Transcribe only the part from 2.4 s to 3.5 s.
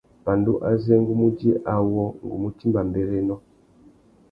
mú timba mbérénó.